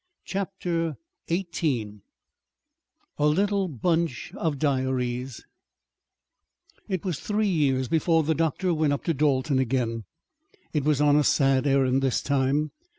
CHAPTER 0.25 0.97
XVIII 1.29 2.01
A 3.19 3.27
LITTLE 3.27 3.67
BUNCH 3.67 4.33
OF 4.35 4.57
DIARIES 4.57 5.45
It 6.89 7.05
was 7.05 7.19
three 7.19 7.47
years 7.47 7.87
before 7.87 8.23
the 8.23 8.33
doctor 8.33 8.73
went 8.73 8.93
up 8.93 9.03
to 9.03 9.13
Dalton 9.13 9.59
again. 9.59 10.05
It 10.73 10.83
was 10.85 11.01
on 11.01 11.15
a 11.17 11.23
sad 11.23 11.67
errand 11.67 12.01
this 12.01 12.23
time. 12.23 12.71